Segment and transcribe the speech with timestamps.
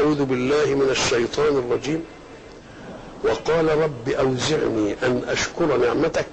[0.00, 2.04] أعوذ بالله من الشيطان الرجيم.
[3.24, 6.26] وقال رب أوزعني أن أشكر نعمتك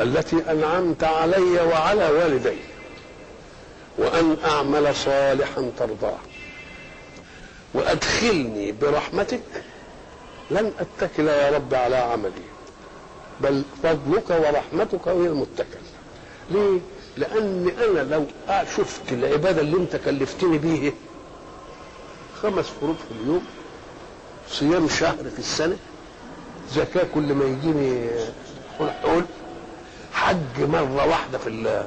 [0.00, 2.56] التي أنعمت علي وعلى والدي
[3.98, 6.18] وأن أعمل صالحا ترضاه.
[7.74, 9.40] وأدخلني برحمتك
[10.50, 12.46] لن أتكل يا رب على عملي
[13.40, 15.82] بل فضلك ورحمتك هي المتكل
[16.50, 16.78] ليه؟
[17.16, 18.24] لأن أنا لو
[18.76, 20.92] شفت العبادة اللي أنت كلفتني بيه
[22.42, 23.44] خمس فروض في اليوم
[24.50, 25.76] صيام شهر في السنة
[26.74, 28.10] زكاة كل ما يجيني
[28.78, 29.24] حول
[30.12, 31.82] حج مرة واحدة في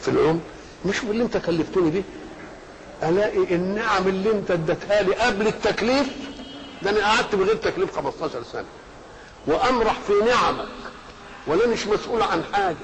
[0.00, 0.40] في العمر.
[0.86, 2.02] مش اللي أنت كلفتني بيه.
[3.02, 6.06] ألاقي النعم اللي أنت اديتها لي قبل التكليف
[6.82, 8.64] ده أنا قعدت بغير تكليف 15 سنة.
[9.46, 10.68] وأمرح في نعمك
[11.46, 12.76] ولا مش مسؤول عن حاجة.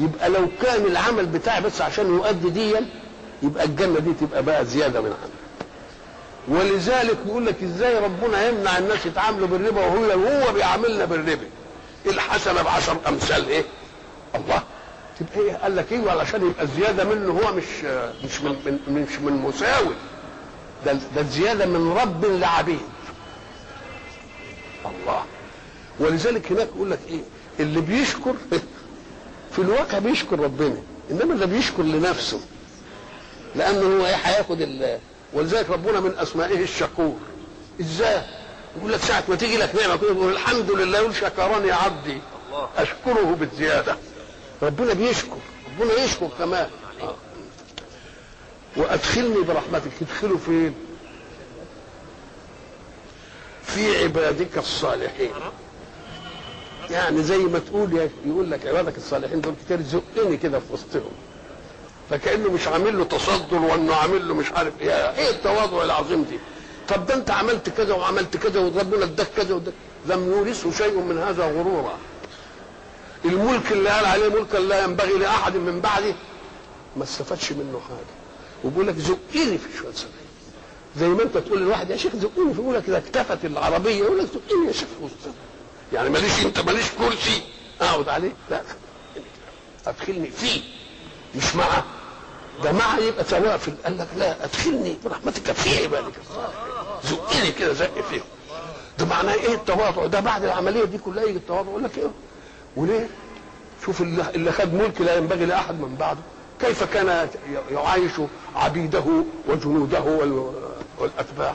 [0.00, 2.86] يبقى لو كان العمل بتاعي بس عشان يؤدي ديا
[3.42, 5.45] يبقى الجنة دي تبقى بقى زيادة من عندك
[6.48, 11.46] ولذلك يقول لك إزاي ربنا يمنع الناس يتعاملوا بالربا وهو هو بيعاملنا بالربا.
[12.06, 13.64] الحسنه بعشر أمثال إيه؟
[14.34, 14.62] الله.
[15.20, 17.84] تبقى إيه؟ قال لك إيه؟ علشان يبقى الزياده منه هو مش
[18.24, 19.94] مش من, مش من مساوي.
[20.86, 22.80] ده ده الزياده من رب لعبيد.
[24.84, 25.22] الله.
[26.00, 27.20] ولذلك هناك يقول لك إيه؟
[27.60, 28.34] اللي بيشكر
[29.52, 30.76] في الواقع بيشكر ربنا
[31.10, 32.40] إنما اللي بيشكر لنفسه.
[33.54, 34.60] لأنه هو إيه؟ هياخد
[35.36, 37.16] ولذلك ربنا من أسمائه الشكور.
[37.80, 38.22] إزاي
[38.78, 42.18] يقول لك ساعة ما تيجي لك نعمة كده يقول الحمد لله يقول شكرني عبدي
[42.76, 43.96] أشكره بالزيادة.
[44.62, 45.36] ربنا بيشكر.
[45.80, 46.70] ربنا يشكر كمان.
[47.02, 47.14] آه.
[48.76, 49.90] وأدخلني برحمتك.
[50.00, 50.74] تدخله فين؟
[53.62, 55.30] في عبادك الصالحين.
[56.90, 61.12] يعني زي ما تقول يقول لك عبادك الصالحين دول كتير زقني كده في وسطهم.
[62.10, 64.90] فكأنه مش عامل له تصدر وأنه عامل له مش عارف إيه.
[65.18, 66.38] إيه التواضع العظيم دي؟
[66.88, 69.72] طب ده أنت عملت كذا وعملت كذا وربنا اداك كذا وده.
[70.06, 71.98] لم يورثه شيء من هذا غرورا.
[73.24, 76.14] الملك اللي قال عليه ملكا لا ينبغي لأحد من بعده
[76.96, 78.16] ما استفادش منه حاجة.
[78.64, 80.10] وبيقول لك زقني في شوية سنة.
[80.96, 82.52] زي ما أنت تقول للواحد يا شيخ زقني.
[82.54, 84.88] يقول لك إذا اكتفت العربية يقول لك زقني يا شيخ
[85.92, 87.42] يعني ماليش أنت ماليش كرسي.
[87.80, 88.32] أقعد عليه.
[88.50, 88.62] لا.
[89.86, 90.60] أدخلني فيه.
[91.34, 91.84] مش معه
[92.64, 96.12] معه يبقى سواء في قال لك لا أدخلني برحمتك في عبادك.
[97.04, 98.24] زقني كده زق فيهم.
[98.98, 101.70] ده معناه إيه التواضع؟ ده بعد العملية دي كلها يجي التواضع.
[101.70, 102.10] يقول لك إيه؟
[102.76, 103.08] وليه؟
[103.84, 106.20] شوف اللي, خد ملك لا ينبغي لأحد من بعده.
[106.60, 107.28] كيف كان
[107.70, 108.12] يعايش
[108.56, 109.04] عبيده
[109.48, 110.00] وجنوده
[110.98, 111.54] والأتباع؟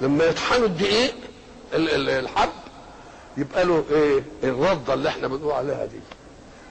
[0.00, 1.14] لما يطحنوا الدقيق
[1.74, 2.48] الحب
[3.36, 6.00] يبقى له إيه؟ الرده اللي إحنا بنقول عليها دي.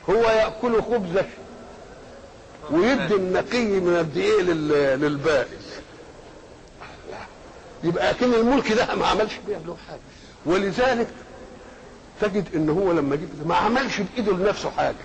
[0.09, 1.25] هو يأكل خبزة
[2.71, 4.39] ويدي النقي من الدقيق
[4.95, 5.47] للبائس
[7.83, 9.99] يبقى اكن الملك ده ما عملش بيه له حاجة
[10.45, 11.07] ولذلك
[12.21, 14.95] تجد إن هو لما جه ما عملش بإيده لنفسه حاجة.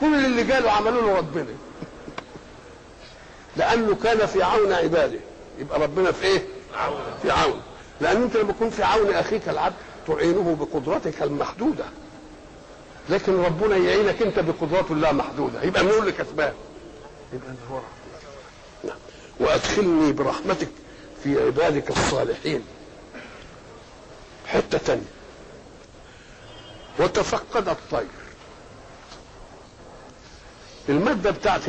[0.00, 1.46] كل اللي جاله عملوا له ربنا.
[3.56, 5.18] لأنه كان في عون عباده.
[5.58, 6.42] يبقى ربنا في إيه؟
[7.22, 7.60] في عون.
[8.00, 9.74] لأن أنت لما تكون في عون أخيك العبد
[10.06, 11.84] تعينه بقدرتك المحدودة.
[13.10, 15.62] لكن ربنا يعينك أنت بقدرته لا محدودة.
[15.62, 16.52] يبقى مين اللي كسبان
[17.32, 17.80] يبقى هو
[18.84, 18.96] نعم.
[19.40, 20.68] وأدخلني برحمتك
[21.24, 22.64] في عبادك الصالحين
[24.46, 25.00] حتة.
[26.98, 28.06] وتفقد الطير.
[30.88, 31.60] المادة بتاعت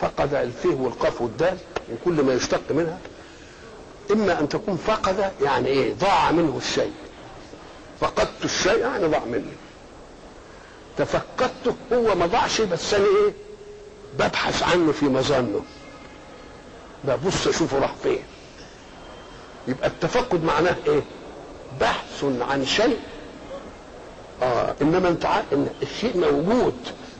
[0.00, 1.58] فقد الفيه والقاف والدال
[1.92, 2.98] وكل ما يشتق منها
[4.10, 6.92] إما أن تكون فقد يعني إيه ضاع منه الشيء.
[8.00, 9.52] فقدت الشيء يعني ضاع مني.
[10.96, 13.32] تفقدته هو ما ضاعش بس أنا إيه
[14.18, 15.60] ببحث عنه في مظنه.
[17.04, 18.22] ببص اشوفه راح فين.
[19.68, 21.02] يبقى التفقد معناه إيه؟
[21.80, 22.98] بحث عن شيء.
[24.42, 26.74] آه إنما أنت إن الشيء موجود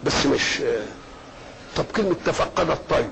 [0.05, 0.85] بس مش آه.
[1.77, 3.11] طب كلمة تفقد الطير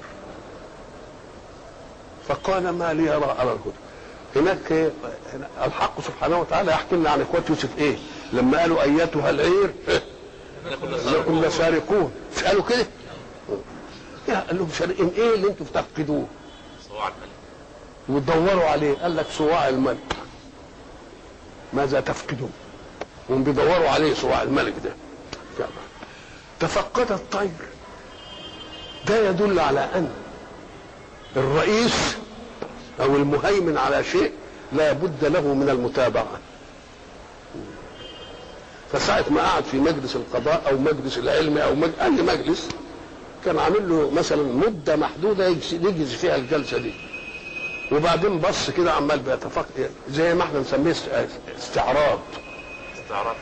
[2.28, 3.76] فقال ما لي أرى أرى الهدى.
[4.36, 4.90] هناك إيه؟
[5.64, 7.96] الحق سبحانه وتعالى يحكي لنا عن اخوات يوسف إيه؟
[8.32, 9.74] لما قالوا أيتها العير
[11.06, 12.12] لكم لسارقون.
[12.46, 12.86] قالوا كده.
[14.34, 16.26] قال لهم شارقين إيه اللي أنتم بتفقدوه؟
[16.88, 17.30] صواع الملك.
[18.08, 18.94] وتدوروا عليه.
[18.98, 19.98] قال لك صواع الملك.
[21.72, 22.52] ماذا تفقدون؟
[23.30, 24.90] هم بيدوروا عليه صواع الملك ده.
[26.60, 27.50] تفقد الطير.
[29.06, 30.10] ده يدل على أن
[31.36, 32.16] الرئيس
[33.00, 34.32] أو المهيمن على شيء
[34.72, 36.38] لا بد له من المتابعة.
[38.92, 41.90] فساعة ما قعد في مجلس القضاء أو مجلس العلم أو مج...
[42.00, 42.68] أي مجلس
[43.44, 46.92] كان عامل له مثلا مدة محدودة يجلس فيها الجلسة دي.
[47.92, 51.08] وبعدين بص كده عمال بيتفكر زي ما إحنا نسميه است-
[51.58, 52.18] استعراض.
[53.04, 53.36] استعراض.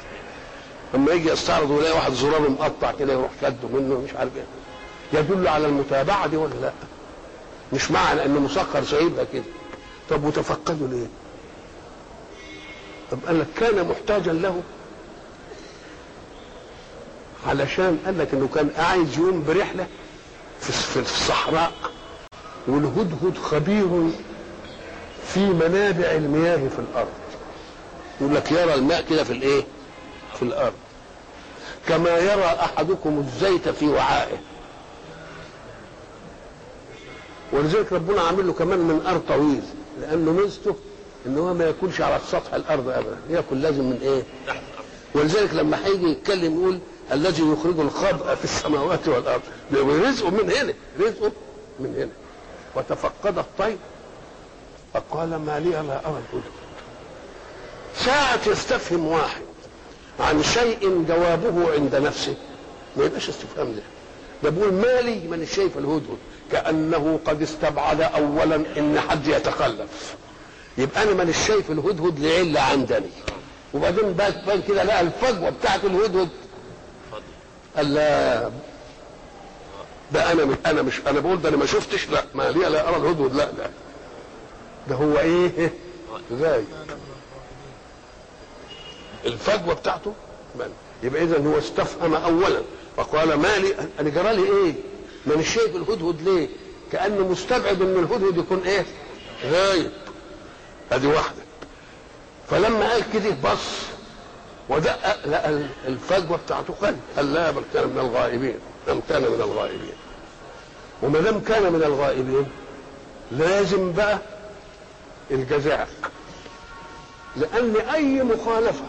[0.94, 5.18] لما يجي يستعرض ويلاقي واحد زراره مقطع كده يروح شده منه مش عارف إيه.
[5.20, 6.72] يدل على المتابعة دي ولا لا؟
[7.72, 9.42] مش معنى إنه مسخر سيبقى كده
[10.10, 11.06] طب وتفقدوا ليه؟
[13.10, 14.62] طب قال لك كان محتاجا له
[17.46, 19.86] علشان قال لك إنه كان عايز يقوم برحلة
[20.60, 21.72] في الصحراء
[22.66, 24.10] والهدهد خبير
[25.34, 27.08] في منابع المياه في الأرض
[28.20, 29.64] يقول لك يرى الماء كده في الإيه؟
[30.36, 30.72] في الأرض
[31.88, 34.36] كما يرى أحدكم الزيت في وعائه
[37.52, 39.62] ولذلك ربنا عامل له كمان من ارض طويل
[40.00, 40.76] لأنه ميزته
[41.26, 44.22] إن هو ما ياكلش على سطح الأرض ابدا يأكل لازم من إيه؟
[45.14, 46.78] ولذلك لما هيجي يتكلم يقول
[47.12, 49.42] الذي يخرج الخبأ في السماوات والأرض.
[49.72, 51.32] رزقه من هنا رزقه
[51.80, 52.10] من هنا.
[52.76, 53.76] وتفقد الطير.
[54.94, 56.48] فقال ما لي لا أرى الهدى.
[57.96, 59.42] ساعة يستفهم واحد
[60.20, 62.34] عن شيء جوابه عند نفسه.
[62.96, 63.82] ما يبقاش استفهام ده.
[64.42, 66.18] ده بيقول مالي من شايف الهدهد
[66.52, 70.16] كأنه قد استبعد أولا إن حد يتخلف.
[70.78, 73.10] يبقى أنا من شايف الهدهد لعلة عندني.
[73.74, 74.32] وبعدين بقى
[74.68, 76.28] كده لقى الفجوة بتاعت الهدهد
[77.78, 78.50] قال لا
[80.12, 82.88] ده أنا مش أنا مش أنا بقول ده أنا ما شفتش لا ما لي لا
[82.88, 83.70] أرى الهدهد لا لا.
[84.88, 85.72] ده هو إيه؟
[86.40, 86.64] غايب
[89.26, 90.12] الفجوة بتاعته؟
[90.54, 90.72] من؟
[91.02, 92.62] يبقى اذا هو استفهم اولا.
[92.96, 94.74] فقال ما لي أنا جرى لي إيه؟
[95.26, 96.48] ما أنا شايف الهدهد ليه؟
[96.92, 98.86] كأنه مستبعد إن الهدهد يكون إيه؟
[99.50, 99.90] غايب.
[100.92, 101.42] ادي واحدة.
[102.50, 103.78] فلما قال كده بص
[104.68, 106.96] ودق لقى الفجوة بتاعته قل.
[107.16, 108.58] قال لا بل كان من الغائبين.
[108.88, 109.92] لم كان من الغائبين.
[111.02, 112.46] وما دام كان من الغائبين
[113.32, 114.18] لازم بقى
[115.30, 115.88] الجزاء.
[117.36, 118.84] لأن أي مخالفة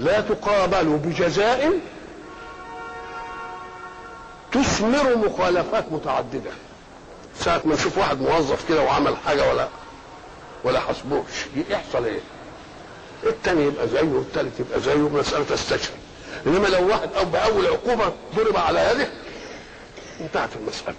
[0.00, 1.72] لا تقابل بجزاء
[4.52, 6.50] تثمر مخالفات متعددة.
[7.40, 9.68] ساعة ما نشوف واحد موظف كده وعمل حاجة ولا
[10.64, 11.30] ولا حسبوش
[11.70, 12.20] يحصل إيه؟
[13.28, 15.94] التاني يبقى زيه والتالت يبقى زيه مسألة تستشري
[16.46, 19.08] إنما لو واحد أو بأول عقوبة ضرب على يده
[20.20, 20.96] انتهت المسألة.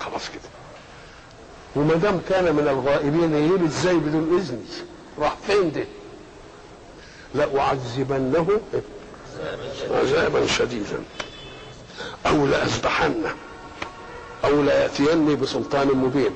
[0.00, 0.50] خلاص كده.
[1.76, 4.64] وما دام كان من الغائبين يجيب إزاي بدون اذني
[5.18, 5.84] راح فين ده؟
[7.34, 8.60] لأعذبنه
[9.90, 11.02] عذابا شديدا
[12.26, 13.34] أو لأذبحنه
[14.44, 16.30] أو ليأتيني بسلطان مبين.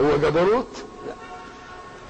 [0.00, 0.68] هو جبروت؟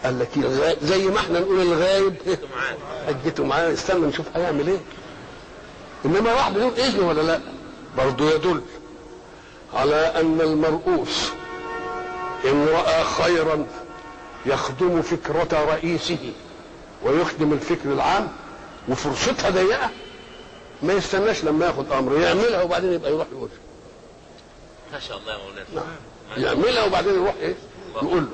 [0.07, 2.15] قال لك الغايب زي ما إحنا نقول الغايب.
[2.27, 4.81] معانا اجيته معايا استنى نشوف هيعمل إيه.
[6.05, 7.41] انما واحد بدون اذن ولا لا؟
[7.99, 8.63] برضه يدل
[9.75, 11.29] على ان المرؤوس
[12.45, 13.67] ان راى خيرا
[14.47, 16.33] يخدم فكرة رئيسه
[17.05, 18.29] ويخدم الفكر العام
[18.89, 19.91] وفرصتها ضيقة.
[20.83, 23.49] ما يستناش لما ياخد أمر يعملها وبعدين يبقى يروح يقول.
[24.93, 25.67] ما شاء الله يا مولانا.
[25.75, 26.45] نعم.
[26.45, 27.55] يعملها وبعدين يروح إيه؟
[28.03, 28.23] يقول.
[28.23, 28.29] له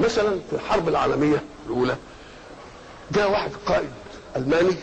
[0.00, 1.96] مثلا في الحرب العالمية الأولى
[3.12, 3.90] جاء واحد قائد
[4.36, 4.76] ألماني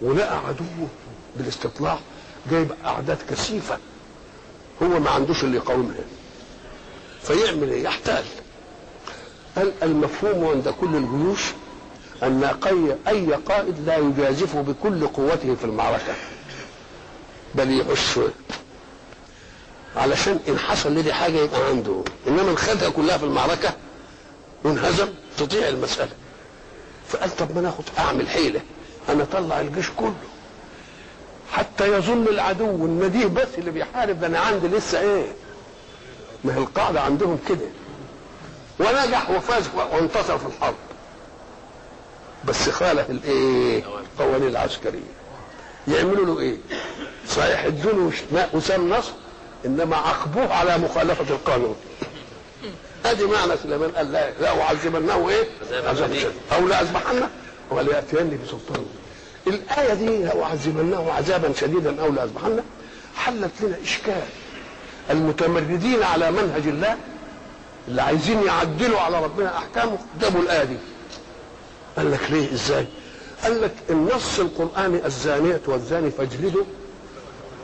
[0.00, 0.88] ولقى عدوه
[1.36, 1.98] بالاستطلاع
[2.50, 3.78] جايب أعداد كثيفة
[4.82, 6.04] هو ما عندوش اللي يقاومها
[7.22, 8.24] فيعمل إيه؟ يحتال.
[9.56, 11.40] قال المفهوم عند كل الجيوش
[12.22, 12.44] أن
[13.08, 16.14] أي قائد لا يجازف بكل قوته في المعركة
[17.54, 18.18] بل يحش
[19.96, 22.02] علشان إن حصل لدي حاجة يبقى عنده.
[22.28, 23.70] إنما ان خدها كلها في المعركة
[24.64, 25.08] وانهزم
[25.38, 26.10] تضيع المسألة.
[27.08, 28.60] فقال طب ما ناخد أعمل حيلة.
[29.08, 30.14] أنا أطلع الجيش كله.
[31.52, 35.26] حتى يظن العدو ان دي بس اللي بيحارب ده أنا عندي لسه إيه؟
[36.44, 37.66] ما هي القاعدة عندهم كده.
[38.80, 40.74] ونجح وفاز وانتصر في الحرب.
[42.44, 43.78] بس خالف الإيه؟
[44.18, 45.12] القوانين العسكرية.
[45.88, 46.56] يعملوا له إيه؟
[47.28, 47.92] صحيح ادوا
[48.32, 49.12] له وسام نصر
[49.66, 51.76] إنما عاقبوه على مخالفة القانون.
[53.04, 55.44] ادي معنى سليمان قال لا لا أعذبنه إيه؟
[55.88, 57.30] عذاب أو لا أذبحنه؟
[57.70, 58.86] ولياتيني بسلطان.
[59.46, 62.62] الآية دي لاعذبنه عذابا شديدا أو لا أذبحنه؟
[63.16, 64.22] حلت لنا إشكال.
[65.10, 66.96] المتمردين على منهج الله
[67.88, 69.98] اللي عايزين يعدلوا على ربنا أحكامه.
[70.20, 70.76] جابوا الآية دي.
[71.96, 72.86] قال لك ليه؟ إزاي؟
[73.42, 76.64] قال لك النص القرآني الزانية والزاني فاجلدوا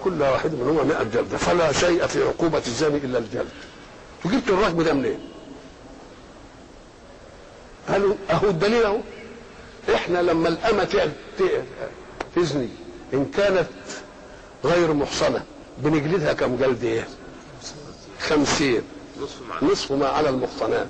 [0.05, 1.39] كل واحد منهما 100 جلدة.
[1.39, 3.49] فلا شيء في عقوبة الزاني إلا الجلد.
[4.25, 5.19] وجبت الرجم ده منين؟
[7.89, 8.99] قالوا أهو الدليل أهو.
[9.95, 11.13] إحنا لما الأمة
[12.37, 12.69] تزني
[13.15, 13.67] إن كانت
[14.65, 15.43] غير محصنة
[15.79, 17.09] بنجلدها كم جلد إيه؟
[18.21, 18.83] خمسين.
[19.63, 20.87] نصف ما على المحصنات.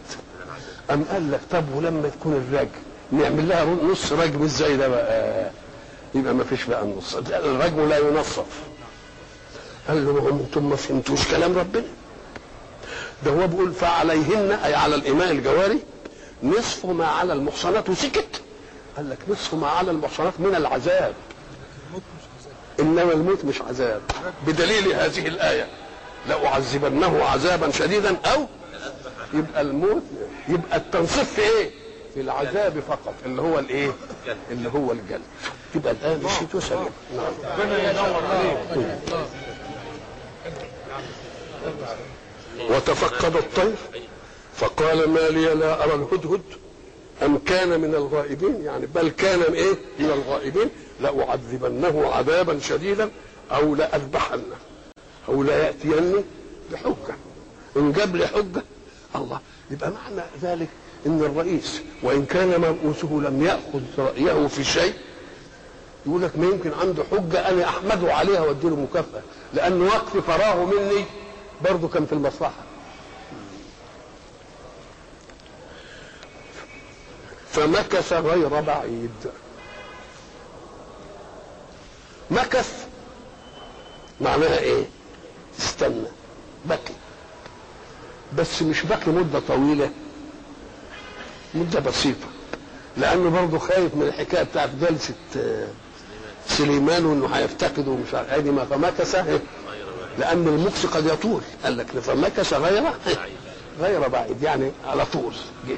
[0.91, 2.69] أم قال لك طب ولما تكون الرجم
[3.13, 5.51] نعمل لها نص رجم إزاي ده بقى.
[6.15, 7.15] يبقى ما فيش بقى النص.
[7.17, 8.47] الرجم لا ينصف.
[9.89, 11.85] قال له أنتم ما فهمتوش كلام ربنا.
[13.25, 15.79] ده هو بيقول فعليهن أي على الاماء الجواري
[16.43, 18.41] نصف ما على المحصنات وسكت.
[18.97, 21.15] قال لك نصف ما على المحصنات من العذاب.
[22.81, 24.01] إنما الموت مش عذاب.
[24.47, 25.67] بدليل هذه الآية
[26.29, 28.47] لأعذبنه عذابا شديدا أو
[29.35, 30.03] يبقى الموت
[30.49, 31.71] يبقى التنصيف في إيه؟
[32.15, 33.93] في العذاب فقط اللي هو الإيه؟
[34.51, 35.23] اللي هو الجلد
[35.75, 36.89] يبقى الآن مشيت وسلم.
[37.17, 37.33] نعم.
[42.71, 43.75] وتفقد الطير.
[44.55, 46.43] فقال ما لي لا أرى الهدهد.
[47.23, 50.71] أم كان من الغائبين؟ يعني بل كان إيه؟ من الغائبين.
[51.01, 53.11] لأعذبنه عذابا شديدا
[53.53, 54.57] أو لأذبحنه.
[55.29, 56.25] أو لا يأتيني
[56.73, 57.17] بحجة.
[57.77, 58.63] إن جاب لي حجة
[59.17, 59.41] الله.
[59.71, 60.69] يبقى معنى ذلك
[61.07, 64.93] إن الرئيس وإن كان مرؤوسه لم يأخذ رأيه في شيء
[66.07, 69.23] يقول لك ما يمكن عنده حجة أنا أحمده عليها وأديله مكافأة.
[69.55, 71.05] لأن وقت فراغه مني
[71.65, 72.63] برضه كان في المصلحة.
[77.53, 79.11] فمكث غير بعيد.
[82.31, 82.87] مكث
[84.21, 84.85] معناها إيه؟
[85.59, 86.07] استنى
[86.65, 86.95] بكي.
[88.39, 89.91] بس مش بكي مدة طويلة
[91.55, 92.27] مدة بسيطة.
[92.97, 95.69] لأنه برضه خايف من الحكاية بتاعت جلسة آه،
[96.49, 99.41] سليمان وإنه هيفتقده ومش عارف ما فمكث إيه؟
[100.19, 101.41] لأن المكس قد يطول.
[101.65, 102.85] قال لك فمكث غير
[103.81, 105.35] غير بعيد يعني على طول.
[105.69, 105.77] جه.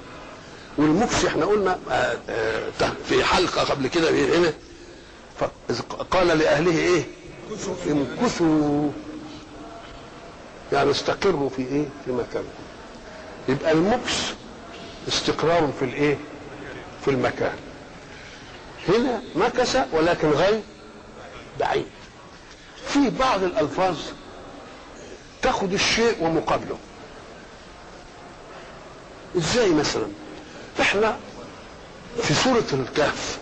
[0.78, 4.52] والمكس إحنا قلنا آه، آه، في حلقة قبل كده هنا.
[6.10, 7.04] قال لأهله إيه؟
[7.90, 8.90] امكثوا
[10.72, 12.48] يعني استقروا في إيه؟ في مكانكم.
[13.48, 14.12] يبقى المكس
[15.08, 16.18] استقرار في الإيه؟
[17.04, 17.54] في المكان.
[18.88, 20.60] هنا مكث ولكن غير
[21.60, 21.86] بعيد.
[22.88, 23.96] في بعض الألفاظ
[25.50, 26.76] تاخد الشيء ومقابله.
[29.36, 30.06] إزاي مثلا؟
[30.80, 31.16] إحنا
[32.22, 33.38] في سورة الكهف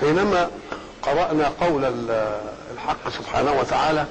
[0.00, 0.50] حينما
[1.02, 2.40] قرأنا قول ال-
[2.74, 4.06] الحق سبحانه وتعالى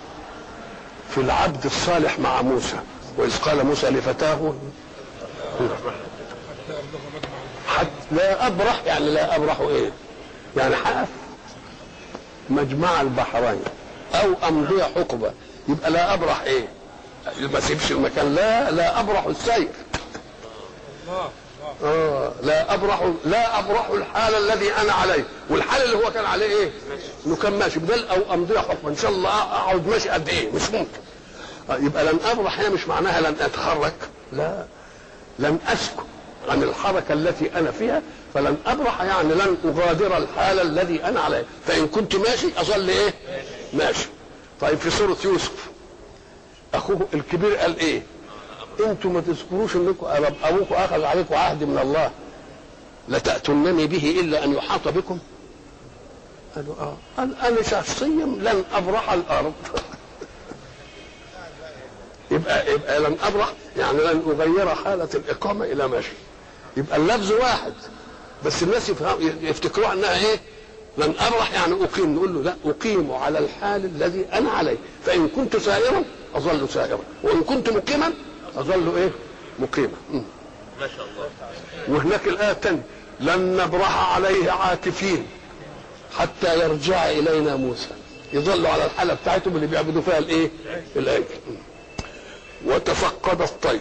[1.10, 2.80] في العبد الصالح مع موسى
[3.18, 4.54] وإذ قال موسى لفتاه
[7.68, 9.92] حتى لا أبرح يعني لا أبرح إيه؟
[10.58, 11.08] يعني حاف
[12.50, 13.62] مجمع البحرين
[14.16, 15.32] أو أمضي حقبة.
[15.70, 16.68] يبقى لا أبرح إيه؟
[17.54, 19.68] ما سيبش المكان لا لا أبرح السير
[21.84, 25.24] آه لا أبرح لا أبرح الحال الذي أنا عليه.
[25.50, 26.72] والحال اللي هو كان عليه إيه؟
[27.26, 30.62] إنه كان ماشي بدل أو أمضي حقبة إن شاء الله أقعد ماشي قد إيه؟ مش
[30.70, 31.00] ممكن.
[31.70, 33.94] آه، يبقى لن أبرح هنا مش معناها لن أتحرك.
[34.34, 34.66] لا.
[35.40, 36.04] لن أسكن
[36.50, 38.02] عن الحركة التي أنا فيها.
[38.34, 41.46] فلن أبرح يعني لن أغادر الحال الذي أنا عليه.
[41.68, 43.14] فإن كنت ماشي أظل إيه؟
[43.74, 44.08] ماشي.
[44.62, 45.68] طيب في سورة يوسف
[46.74, 48.04] أخوه الكبير قال إيه؟
[48.80, 50.08] أنتوا ما تذكروش إنكم
[50.44, 52.12] أبوكم أخذ عليكم عهد من الله
[53.10, 55.20] لتأتونني به إلا أن يحاط بكم؟
[56.56, 56.98] قالوا آه.
[57.18, 59.54] قال أنا شخصيا لن أبرح الأرض.
[62.32, 66.12] يبقى يبقى لن أبرح يعني لن أغير حالة الإقامة إلى ماشي
[66.78, 67.74] يبقى اللفظ واحد
[68.46, 68.92] بس الناس
[69.42, 70.40] يفتكروها إنها إيه؟
[70.98, 74.78] لن ابرح يعني أقيم نقول له لا أقيم على الحال الذي أنا عليه.
[75.06, 76.04] فإن كنت سائرا
[76.36, 78.14] أظل سائرا وإن كنت مقيما
[78.58, 79.12] أظل إيه؟
[79.60, 79.94] مقيما.
[80.80, 81.30] ما شاء الله
[81.88, 82.82] وهناك الآية الثانية
[83.20, 85.26] لن نبرح عليه عاكفين
[86.18, 87.90] حتى يرجع إلينا موسى.
[88.34, 90.52] يظلوا على الحالة بتاعتهم اللي بيعبدوا فيها الإيه؟
[90.96, 91.24] العجل
[92.66, 93.80] وتفقد الطير.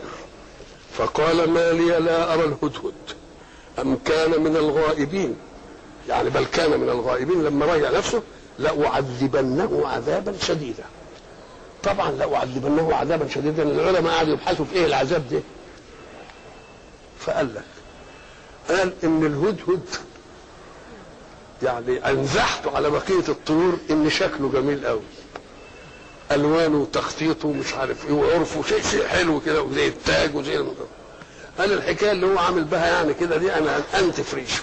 [0.98, 2.94] فقال ما لي لا أرى الهدهد.
[3.78, 5.36] أم كان من الغائبين؟
[6.08, 8.22] يعني بل كان من الغائبين لما رجع نفسه
[8.58, 10.84] لأعذبنه عذابا شديدا.
[11.82, 13.62] طبعا لأعذبنه عذابا شديدا.
[13.62, 15.40] العلماء قعدوا يبحثوا في إيه العذاب ده.
[17.20, 17.64] فقال لك
[18.76, 19.82] قال إن الهدهد
[21.62, 25.00] يعني انزحته على بقية الطيور إن شكله جميل قوي
[26.32, 30.74] ألوانه وتخطيطه ومش عارف إيه وعرفه شيء شيء حلو كده وزي التاج وزي الم-
[31.58, 34.62] قال الحكاية اللي هو عامل بها يعني كده دي أنا انتف ريشه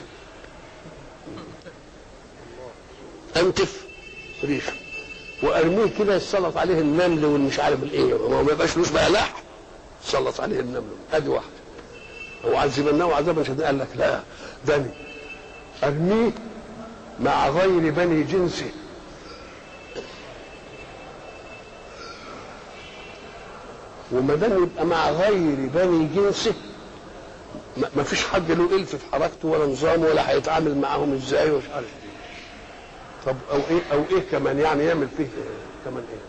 [3.37, 3.83] انتف
[4.43, 4.73] ريشه
[5.43, 8.13] وارميه كده يسلط عليه النمل والمش عارف الايه.
[8.13, 9.33] هو ما يبقاش لوش بقى لحم
[10.39, 10.83] عليه النمل.
[11.13, 11.49] ادي واحدة.
[12.45, 13.65] وعذبناه عذابا شديدا.
[13.65, 14.19] قال لك لا
[14.65, 14.89] أنا
[15.83, 16.31] ارميه
[17.19, 18.71] مع غير بني جنسه
[24.11, 26.53] وما دام يبقى مع غير بني جنسه
[27.95, 31.85] ما فيش حد له إلف في حركته ولا نظام ولا هيتعامل معاهم إزاي ومش عارف.
[33.25, 35.27] طب أو إيه أو إيه كمان؟ يعني يعمل فيه
[35.85, 36.19] كمان إيه؟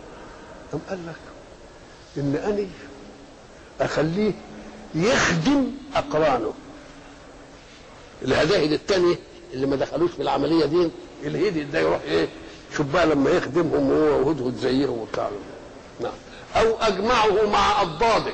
[0.71, 1.15] قام قال لك
[2.17, 2.67] إن أني
[3.81, 4.31] أخليه
[4.95, 6.53] يخدم أقرانه.
[8.21, 9.15] الهداهد التانية
[9.53, 10.89] اللي ما دخلوش في العملية دي
[11.23, 12.27] الهدي ده يروح إيه؟
[12.77, 15.29] شوف بقى لما يخدمهم هو وهدهد زيهم وبتاع.
[16.01, 16.11] نعم.
[16.55, 18.33] أو أجمعه مع اضداده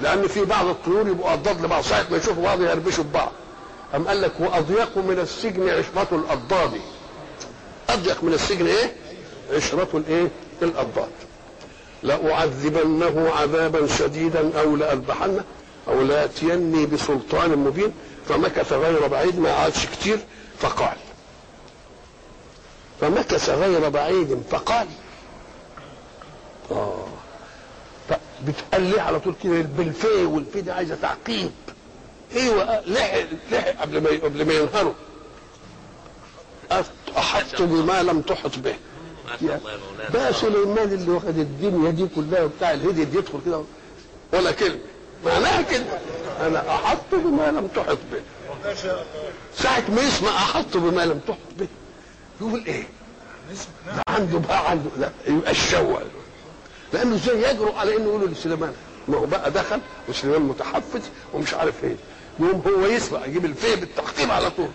[0.00, 1.82] لأن في بعض الطيور يبقوا اضداد لبعض.
[1.82, 3.32] ساعه ما يشوفوا بعض يربشوا ببعض.
[3.94, 6.80] أم قال لك وأضيق من السجن عشرة الأضداد.
[7.94, 8.92] أضيق من السجن إيه؟
[9.52, 10.28] عشرة الايه
[10.62, 11.08] الاضداد
[12.02, 15.44] لأعذبنه عذابا شديدا أو لأذبحنه
[15.88, 17.92] أو لياتيني بسلطان مبين.
[18.28, 20.18] فمكث غير بعيد ما قعدش كتير
[20.58, 20.96] فقال.
[23.00, 24.86] فمكث غير بعيد فقال.
[26.70, 27.04] آه.
[28.46, 31.50] بتقال ليه على طول كده بالفي والفي دي عايزه تعقيب
[32.36, 33.18] أيوه لحق
[33.52, 34.92] لحق قبل ما قبل ما ينهروا.
[37.16, 38.74] أحطت بما لم تحط به.
[39.42, 39.60] مولانا.
[40.12, 43.62] بقى سليمان اللي واخد الدنيا دي كلها وبتاع الهدي يدخل كده
[44.32, 44.78] ولا كلمة.
[45.26, 45.84] معناها كده
[46.40, 48.20] أنا أحط بما لم تحط به.
[49.56, 51.66] ساعة ما يسمع أحط بما لم تحط به.
[52.40, 52.86] يقول إيه؟
[53.86, 55.98] ده عنده بقى عنده لا يبقى الشوى
[56.92, 58.72] لأنه إزاي يجرؤ على إنه يقول لسليمان؟
[59.08, 61.02] ما هو بقى دخل وسليمان متحفز
[61.34, 61.96] ومش عارف إيه.
[62.40, 64.68] يقوم هو يسمع يجيب الفيه بالتحقيق على طول.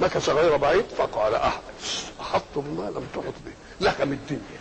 [0.00, 1.60] مكث غير بعيد فقال احد
[2.20, 4.60] أحط بما لم تحط به لكم الدنيا.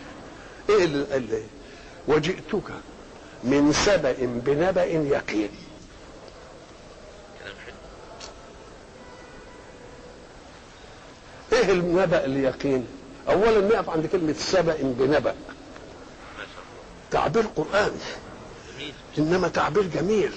[0.69, 1.43] إيه اللي قال لي
[2.07, 2.71] وجئتك
[3.43, 5.49] من سبأ بنبأ يقين.
[11.53, 12.87] إيه النبأ اليقين؟
[13.29, 15.35] اولا نقف عند كلمة سبأ بنبأ.
[17.11, 17.91] تعبير جميل
[19.17, 20.33] إنما تعبير جميل.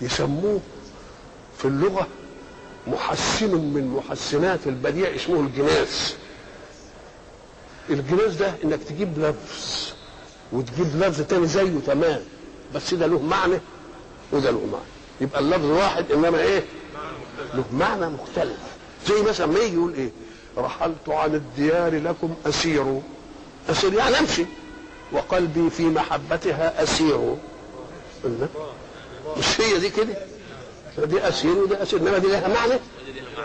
[0.00, 0.60] يسموه
[1.58, 2.06] في اللغة
[2.86, 6.14] محسن من محسنات البديع اسمه الجناس.
[7.90, 9.92] الجناس ده إنك تجيب لفظ
[10.52, 12.20] وتجيب لفظ تاني زيه تمام.
[12.74, 13.60] بس ده له معنى
[14.32, 14.84] وده له معنى.
[15.20, 16.62] يبقى اللفظ واحد إنما إيه؟
[17.54, 18.58] له معنى مختلف.
[19.08, 20.10] زي مثلا ما يجي يقول إيه؟
[20.58, 23.00] رحلت عن الديار لكم أسير.
[23.70, 24.46] أسير يعني أمشي.
[25.12, 27.36] وقلبي في محبتها أسير.
[29.38, 30.14] مش هي دي كده؟
[30.98, 32.00] دي أسير وده أسير.
[32.00, 32.80] إنما دي لها معنى.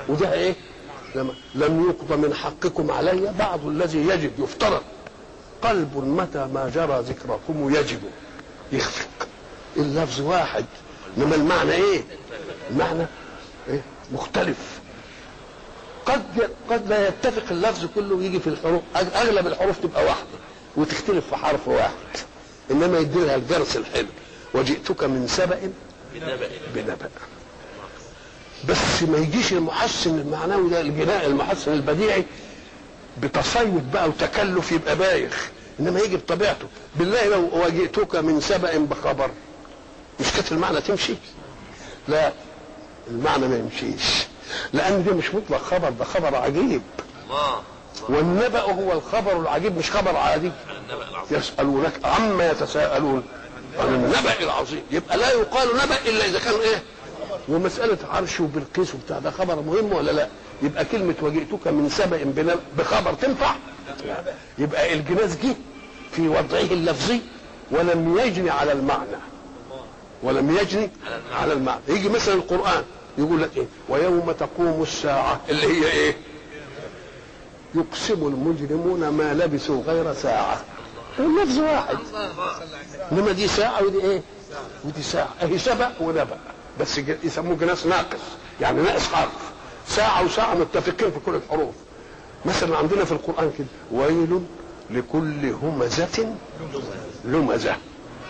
[0.09, 0.55] وده إيه؟
[1.15, 3.33] لما لم يقضى من حقكم علي.
[3.39, 4.81] بعض الذي يجب يفترض.
[5.62, 7.99] قلب متى ما جرى ذكركم يجب.
[8.71, 9.27] يخفق.
[9.77, 10.65] اللفظ واحد.
[11.17, 12.03] إنما المعنى إيه؟
[12.71, 13.05] المعنى
[13.69, 13.81] إيه؟
[14.13, 14.79] مختلف.
[16.05, 18.81] قد قد لا يتفق اللفظ كله ويجي في الحروف.
[18.95, 20.27] أغلب الحروف تبقى واحدة.
[20.75, 21.91] وتختلف في حرف واحد.
[22.71, 24.07] إنما يدي لها الجرس الحلو.
[24.53, 25.71] وجئتك من سبأ.
[26.13, 27.09] بالنبأ بنبأ.
[28.67, 32.25] بس ما يجيش المحسن المعنوي ده الجناء المحسن البديعي
[33.21, 36.67] بتصيد بقى وتكلف يبقى بايخ إنما يجي بطبيعته.
[36.95, 39.29] بالله لو وجئتك من سبأ بخبر
[40.19, 41.13] مش كانت المعنى تمشي؟
[42.07, 42.33] لا
[43.07, 44.03] المعنى ما يمشيش.
[44.73, 46.81] لأن ده مش مطلق خبر ده خبر عجيب.
[47.29, 47.61] الله
[48.09, 50.51] والنبأ هو الخبر العجيب مش خبر عادي.
[51.31, 53.23] يسألونك عما يتساءلون
[53.79, 54.81] عن النبأ العظيم.
[54.91, 56.83] يبقى لا يقال نبأ إلا إذا كان إيه؟
[57.49, 60.27] ومسألة عرش وبالقيس وبتاع ده خبر مهم ولا لا؟
[60.62, 63.55] يبقى كلمة وجئتك من سبأ بخبر تنفع.
[64.57, 65.55] يبقى الجناز جه
[66.12, 67.21] في وضعه اللفظي
[67.71, 69.17] ولم يجني على المعنى.
[70.23, 70.89] ولم يجني
[71.33, 71.79] على المعنى.
[71.88, 72.83] يجي مثلا القرآن
[73.17, 75.41] يقول لك إيه؟ ويوم تقوم الساعة.
[75.49, 76.15] اللي هي إيه؟
[77.75, 80.62] يقسم المجرمون ما لبثوا غير ساعة.
[81.19, 81.97] اللفظ واحد.
[83.12, 84.21] إنما دي ساعة ودي إيه؟
[84.85, 85.29] ودي ساعة.
[85.41, 86.38] أهي سبق ونبأ.
[86.79, 88.19] بس يسموه جناس ناقص.
[88.61, 89.31] يعني ناقص حرف.
[89.87, 91.75] ساعة وساعة متفقين في كل الحروف.
[92.45, 94.41] مثلا عندنا في القرآن كده ويل
[94.89, 96.35] لكل همزة
[97.25, 97.75] لمزة.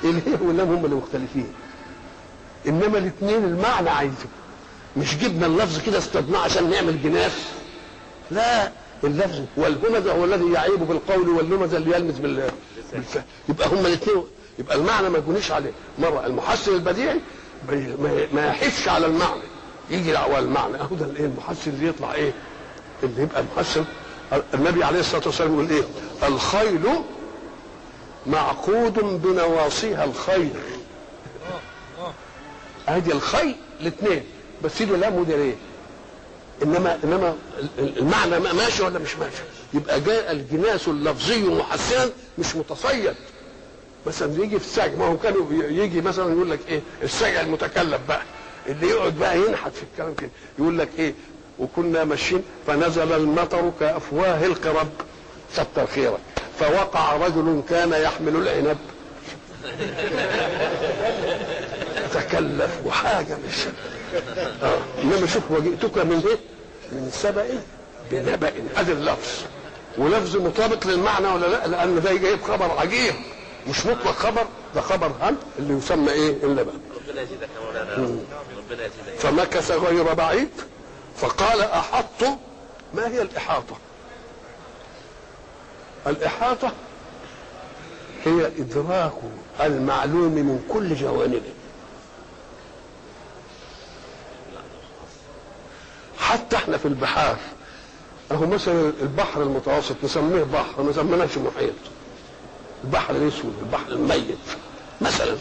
[0.03, 1.53] الهي واللام هم اللي مختلفين.
[2.67, 4.25] إنما الاثنين المعنى عايزه
[4.97, 7.31] مش جبنا اللفظ كده استدناه عشان نعمل جناس.
[8.31, 8.71] لا
[9.03, 12.51] اللفظ والهمزة هو الذي يعيب بالقول واللمزة اللي يلمس بال
[12.93, 14.23] بالفعل يبقى هما الاثنين
[14.59, 15.71] يبقى المعنى ما يكونش عليه.
[15.99, 17.19] مرة المحسن البديعي
[18.33, 19.41] ما- يحفش على المعنى.
[19.89, 20.75] يجي على المعنى.
[20.81, 22.33] أهو ده الإيه؟ المحسن اللي يطلع إيه؟
[23.03, 23.85] اللي يبقى محسن.
[24.53, 25.83] النبي عليه الصلاة والسلام يقول إيه؟
[26.27, 26.81] الخيل
[28.27, 30.49] معقود بنواصيها الخير.
[32.87, 34.23] ادي الخيل الاثنين
[34.63, 35.55] بس دي لام ودي ليه
[36.63, 37.35] انما إنما
[37.79, 39.41] المعنى ما- ماشي ولا مش ماشي؟
[39.73, 43.13] يبقى جاء الجناس اللفظي محسنا مش متصيد.
[44.07, 48.21] مثلا يجي في السجع ما هو كانوا يجي مثلا يقول لك إيه السجع المتكلف بقى.
[48.69, 50.29] اللي يقعد بقى ينحت في الكلام كده.
[50.59, 51.13] يقول لك إيه
[51.59, 54.87] وكنا ماشيين فنزل المطر كأفواه القرب.
[55.53, 56.19] ستر خيرك
[56.59, 58.77] فوقع رجل كان يحمل العنب.
[62.13, 63.55] تكلف وحاجة مش
[64.63, 66.37] آه إنما شوف وجئتك من إيه؟
[66.91, 67.45] من سبأ
[68.11, 68.51] بنبأ.
[68.77, 69.29] ادي اللفظ
[69.97, 73.13] ولفظ مطابق للمعنى ولا لا؟ لأن ده جايب خبر عجيب.
[73.67, 74.45] مش مطلق خبر
[74.75, 76.73] ده خبر هم اللي يسمى إيه؟ النبأ
[77.07, 77.93] ربنا يزيدك يا مولانا.
[78.57, 79.19] ربنا يزيدك.
[79.19, 80.49] فمكث غير بعيد
[81.17, 82.23] فقال أحط
[82.93, 83.75] ما هي الإحاطة؟
[86.07, 86.71] الإحاطة
[88.25, 89.13] هي إدراك
[89.61, 91.41] المعلوم من كل جوانبه.
[96.19, 97.37] حتى إحنا في البحار
[98.31, 101.73] أهو مثلا البحر المتوسط نسميه بحر ما سميناش محيط.
[102.83, 104.37] البحر الأسود البحر الميت
[105.01, 105.35] مثلا.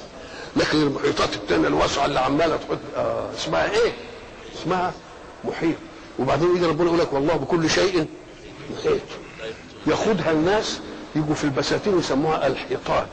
[0.56, 3.92] لكن المحيطات التانية الواسعة اللي عمالة تحط آه اسمها إيه؟
[4.62, 4.92] اسمها
[5.44, 5.76] محيط.
[6.18, 8.06] وبعدين يجي ربنا يقول لك والله بكل شيء
[8.76, 9.00] محيط.
[9.86, 10.78] ياخدها الناس
[11.16, 13.06] يجوا في البساتين يسموها الحيطان.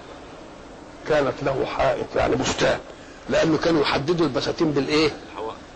[1.09, 2.79] كانت له حائط يعني بستان.
[3.29, 5.11] لأنه كانوا يحددوا البساتين بالإيه؟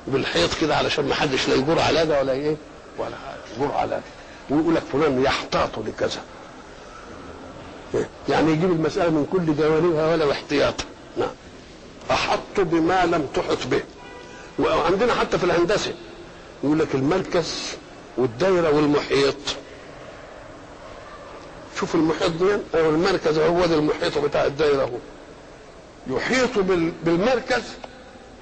[0.07, 2.55] بالحيط كده علشان ما حدش لا يجور على ده ولا إيه؟
[2.97, 3.15] ولا
[3.55, 4.01] يجور على ده.
[4.55, 6.21] ويقول لك فلان يحتاط لكذا.
[8.29, 10.83] يعني يجيب المسألة من كل جوانبها ولو احتياطا
[11.17, 11.29] نعم.
[12.11, 13.81] أحط بما لم تحط به.
[14.59, 15.93] وعندنا حتى في الهندسة
[16.63, 17.75] يقول لك المركز
[18.17, 19.35] والدايرة والمحيط.
[21.79, 24.97] شوف المحيط دي أو المركز هو ده المحيط بتاع الدايرة هو.
[26.15, 27.63] يحيط بال- بالمركز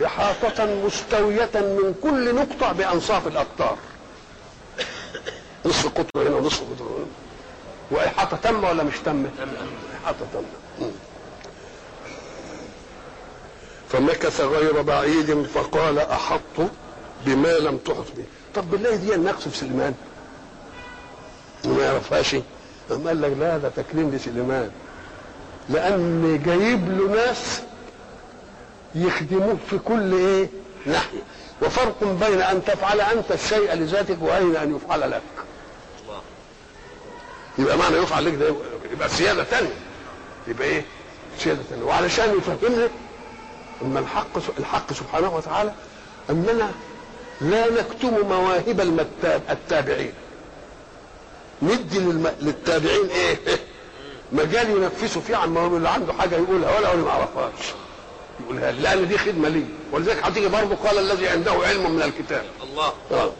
[0.06, 3.78] إحاطة مستوية من كل نقطة بأنصاف الأقطار.
[5.66, 7.06] نصف قطر هنا ونصف قطر هنا.
[7.92, 9.30] وإحاطة تامة ولا مش تامة؟
[10.04, 10.46] إحاطة تامة
[10.82, 10.92] مم.
[13.92, 16.70] فمكث غير بعيد فقال أحط
[17.26, 18.24] بما لم تحط به.
[18.56, 19.94] طب بالله دي النقص في سليمان.
[21.66, 22.36] ما يعرفهاش.
[22.92, 24.72] أم قال لك لا ده تكريم لسليمان.
[25.70, 27.62] لأن جايب له ناس
[28.96, 30.50] يخدموك في كل إيه؟
[30.86, 31.20] ناحية.
[31.62, 35.22] وفرق بين أن تفعل أنت الشيء لذاتك وبين أن يفعل لك.
[37.60, 38.56] يبقى معنى يفعل لك ده
[38.92, 39.74] يبقى سيادة ثانية
[40.48, 40.86] يبقى إيه؟
[41.40, 42.90] سيادة ثانية وعلشان يفهمنا
[43.82, 45.74] إن الحق الحق سبحانه وتعالى
[46.30, 46.72] أننا
[47.42, 50.14] لا نكتم مواهب المتاب التابعين.
[51.62, 52.34] ندي للم...
[52.42, 53.38] للتابعين إيه؟
[54.32, 57.74] مجال ينفسوا فيه عن مواهب اللي عنده حاجة يقولها ولا ولا ما يعرفهاش.
[58.44, 62.46] يقولها لأن دي خدمة لي ولذلك هتيجي برضه قال الذي عنده علم من الكتاب.
[62.64, 62.94] الله.
[63.12, 63.32] آه.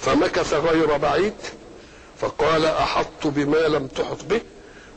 [0.00, 1.34] فمكث غير بعيد.
[2.22, 4.40] فقال أحط بما لم تحط به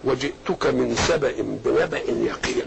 [0.04, 2.66] وجئتك من سبأ بنبأ يقين.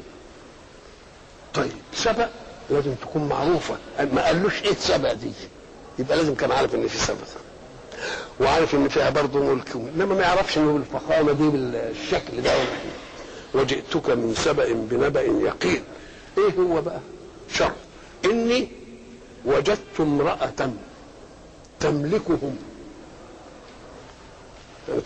[1.54, 2.30] طيب سبأ
[2.70, 3.76] لازم تكون معروفة.
[4.12, 5.30] ما قالوش إيه سبأ دي؟
[5.98, 7.26] يبقى لازم كان عارف إن في سبأ.
[8.40, 9.76] وعارف إن فيها برضه ملك.
[9.76, 12.50] إنما ما يعرفش انه بالفخامه دي بالشكل ده.
[13.54, 15.84] وجئتك من سبأ بنبأ يقين.
[16.38, 17.00] إيه هو بقى؟
[17.54, 17.72] شر.
[18.24, 18.68] إني
[19.44, 20.70] وجدت امرأة
[21.80, 22.56] تملكهم.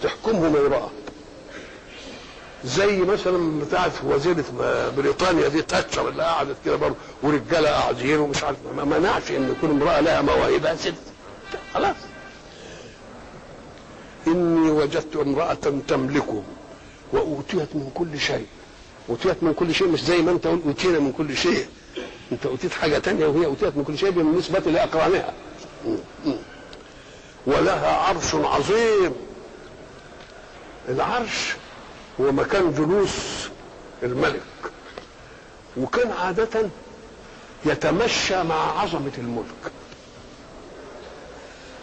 [0.02, 0.90] تحكمهم امرأة
[2.64, 4.44] زي مثلا بتاعت وزيرة
[4.96, 9.70] بريطانيا دي تاتشر اللي قعدت كده برضه ورجالة قاعدين ومش عارف ما منعش إن يكون
[9.70, 10.94] امرأة لها مواهب ست.
[11.74, 11.96] خلاص.
[14.26, 15.56] إني وجدت امرأة
[15.88, 16.44] تملكهم
[17.12, 18.46] وأوتيت من كل شيء.
[19.08, 21.66] أوتيت من كل شيء مش زي ما أنت قلت أوتينا من كل شيء.
[22.32, 25.32] أنت أوتيت حاجة تانية وهي أوتيت من كل شيء بالنسبة لأقرانها.
[27.46, 29.12] ولها عرش عظيم.
[30.88, 31.54] العرش
[32.20, 33.10] هو مكان جلوس
[34.02, 34.40] الملك.
[35.76, 36.68] وكان عادة
[37.64, 39.72] يتمشى مع عظمة الملك.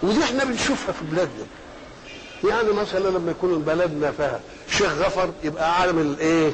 [0.03, 1.45] ودي إحنا بنشوفها في بلادنا.
[2.49, 4.39] يعني مثلا لما يكون بلدنا فيها
[4.71, 6.51] شيخ غفر يبقى عامل إيه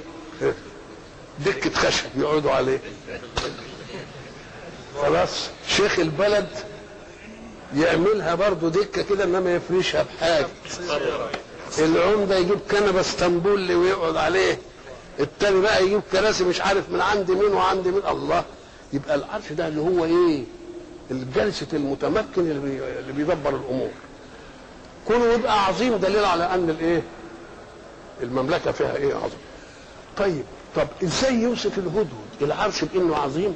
[1.46, 2.80] دكة خشب يقعدوا عليه.
[5.02, 6.50] خلاص شيخ البلد
[7.76, 10.48] يعملها برضه دكة كده إنما يفرشها بحاجة.
[11.80, 14.58] العمدة يجيب كنبة اسطنبولي ويقعد عليه.
[15.20, 18.02] التاني بقى يجيب كراسي مش عارف من عند مين وعند مين.
[18.10, 18.44] الله
[18.94, 20.44] يبقى العرش ده اللي هو إيه؟
[21.12, 23.90] الجلسة المتمكن اللي بيدبر الأمور.
[25.08, 27.02] كونه يبقى عظيم دليل على أن الايه
[28.24, 29.40] المملكة فيها إيه عظيم.
[30.18, 30.44] طيب
[30.76, 32.08] طب إزاي يوصف الهدهد؟
[32.42, 33.56] العرش بإنه عظيم؟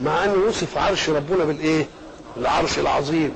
[0.00, 1.86] مع انه يوصف عرش ربنا بالإيه؟
[2.36, 3.34] العرش العظيم.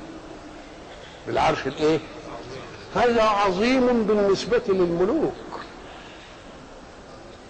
[1.27, 1.99] بالعرش الإيه؟
[2.95, 5.33] هذا عظيم بالنسبة للملوك.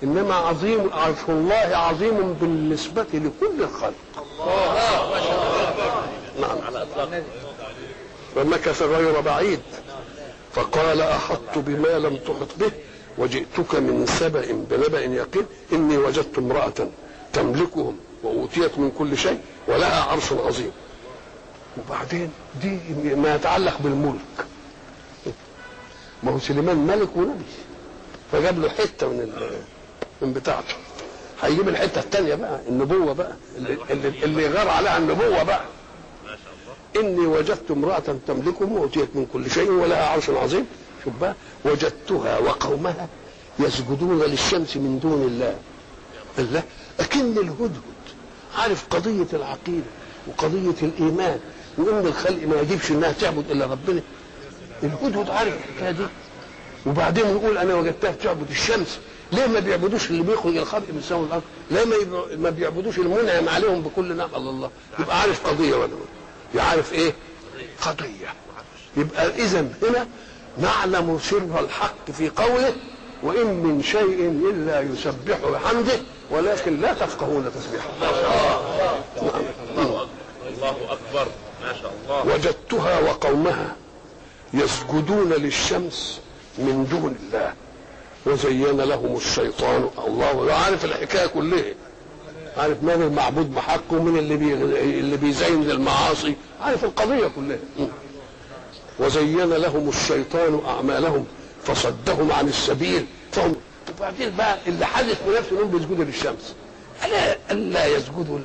[0.04, 3.94] إنما عظيم عرش الله عظيم بالنسبة لكل الخلق
[6.42, 6.58] نعم.
[6.68, 7.24] على اطلاق
[8.38, 9.60] ومكث غير بعيد
[10.54, 12.72] فقال أحطت بما لم تحط به
[13.18, 16.88] وجئتك من سبأ بنبأ يقين إني وجدت امرأة
[17.34, 20.72] تملكهم وأوتيت من كل شيء ولها عرش عظيم.
[21.78, 22.80] وبعدين دي
[23.16, 24.46] ما يتعلق بالملك.
[26.24, 27.44] ما هو سليمان ملك ونبي.
[28.32, 29.62] فجاب له حتة من ال-
[30.22, 30.76] من بتاعته.
[31.42, 33.34] هيجيب الحتة الثانية بقى النبوة بقى.
[33.58, 35.62] اللي, اللي, اللي غار عليها النبوة بقى.
[36.98, 40.66] إني وجدت امرأة تملكهم وأوتيت من كل شيء ولها عرش عظيم.
[41.04, 43.08] شوف بقى وجدتها وقومها
[43.60, 45.56] يسجدون للشمس من دون الله.
[46.40, 46.64] الله؟
[47.00, 47.82] أكن الهدهد.
[48.58, 49.86] عارف قضية العقيدة
[50.28, 51.40] وقضية الإيمان.
[51.78, 54.02] وإن الخلق ما يجيبش إنها تعبد إلا ربنا.
[54.84, 56.06] الهدهد عارف الحكاية دي.
[56.86, 59.00] وبعدين يقول أنا وجدتها بتعبد الشمس.
[59.32, 61.96] ليه ما بيعبدوش اللي بيخرج الخلق من سماء الأرض؟ ليه ما
[62.38, 65.90] ما بيعبدوش المنعم عليهم بكل نعم الله الله؟ يبقى عارف قضية ولا
[66.56, 67.14] يعرف إيه؟
[67.82, 68.34] قضية.
[68.98, 70.08] يبقى اذا هنا
[70.58, 72.74] نعلم سر الحق في قوله
[73.24, 76.00] وإن من شيء إلا يسبح بحمده
[76.32, 77.88] ولكن لا تفقهون تسبيحه.
[79.78, 80.08] الله
[80.90, 81.28] أكبر.
[81.62, 83.76] ما شاء الله وجدتها وقومها.
[84.54, 86.20] يسجدون للشمس
[86.58, 87.54] من دون الله.
[88.26, 90.54] وزين لهم الشيطان الله.
[90.54, 91.74] عارف الحكاية كلها.
[92.58, 94.36] عارف من المعبود بحق ومن اللي
[95.00, 96.36] اللي بيزين للمعاصي.
[96.62, 97.58] عارف القضية كلها.
[99.00, 101.26] وزين لهم الشيطان أعمالهم
[101.64, 103.06] فصدهم عن السبيل.
[103.32, 103.56] فهم
[103.98, 106.56] وبعدين بقى اللي حدث بنفسه إنهم بيسجدوا للشمس.
[107.06, 108.40] الا ألا يسجدوا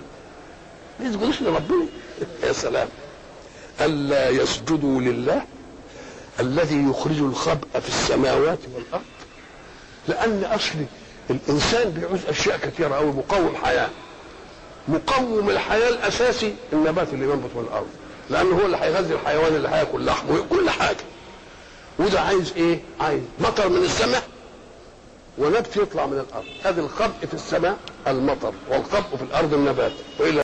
[1.00, 1.86] ما يسجدوش لربنا.
[2.44, 2.88] يا سلام.
[3.80, 5.42] ألا يسجدوا لله.
[6.40, 9.04] الذي يخرج الخبأ في السماوات والأرض
[10.08, 10.74] لأن أصل
[11.30, 13.88] الإنسان بيعوز أشياء كثيرة قوي مقوم حياه
[14.88, 17.86] مقوم الحياة الأساسي النبات اللي بينبت من الأرض
[18.30, 20.96] لأنه هو اللي هيغذي الحيوان اللي هياكل لحمه كل حاجة.
[21.98, 24.22] وده عايز إيه؟ عايز مطر من السماء
[25.38, 26.44] ونبت يطلع من الأرض.
[26.64, 29.92] هذا الخبء في السماء المطر والخبء في الأرض النبات.
[30.20, 30.40] وإلى